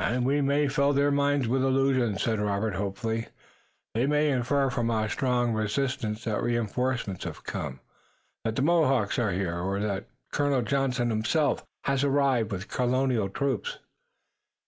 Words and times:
"And 0.00 0.26
we 0.26 0.40
may 0.40 0.66
fill 0.66 0.92
their 0.92 1.12
minds 1.12 1.46
with 1.46 1.62
illusions," 1.62 2.22
said 2.24 2.40
Robert 2.40 2.74
hopefully. 2.74 3.28
"They 3.94 4.08
may 4.08 4.28
infer 4.30 4.70
from 4.70 4.90
our 4.90 5.08
strong 5.08 5.52
resistance 5.52 6.24
that 6.24 6.42
reënforcements 6.42 7.22
have 7.22 7.44
come, 7.44 7.78
that 8.44 8.56
the 8.56 8.62
Mohawks 8.62 9.20
are 9.20 9.30
here, 9.30 9.56
or 9.60 9.78
that 9.78 10.08
Colonel 10.32 10.62
Johnson 10.62 11.10
himself 11.10 11.64
has 11.84 12.02
arrived 12.02 12.50
with 12.50 12.66
Colonial 12.66 13.28
troops." 13.28 13.78